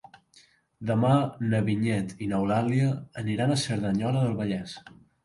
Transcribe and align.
Demà 0.91 1.11
na 1.51 1.59
Vinyet 1.67 2.15
i 2.27 2.29
n'Eulàlia 2.31 2.87
aniran 3.23 3.53
a 3.53 3.59
Cerdanyola 3.65 4.25
del 4.25 4.35
Vallès. 4.41 4.75